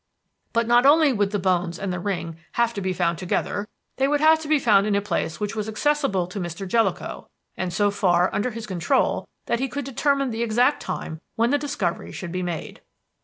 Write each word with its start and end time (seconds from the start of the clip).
"But 0.51 0.65
not 0.65 0.83
only 0.87 1.13
would 1.13 1.29
the 1.29 1.37
bones 1.37 1.77
and 1.77 1.93
the 1.93 1.99
ring 1.99 2.37
have 2.53 2.73
to 2.73 2.81
be 2.81 2.91
found 2.91 3.19
together. 3.19 3.67
They 3.97 4.07
would 4.07 4.19
have 4.19 4.39
to 4.39 4.47
be 4.47 4.57
found 4.57 4.87
in 4.87 4.95
a 4.95 4.99
place 4.99 5.39
which 5.39 5.55
was 5.55 5.69
accessible 5.69 6.25
to 6.25 6.39
Mr. 6.39 6.67
Jellicoe, 6.67 7.29
and 7.55 7.71
so 7.71 7.91
far 7.91 8.33
under 8.33 8.49
his 8.49 8.65
control 8.65 9.27
that 9.45 9.59
he 9.59 9.67
could 9.69 9.85
determine 9.85 10.31
the 10.31 10.41
exact 10.41 10.81
time 10.81 11.21
when 11.35 11.51
the 11.51 11.59
discovery 11.59 12.11
should 12.11 12.31
be 12.31 12.41
made. 12.41 12.81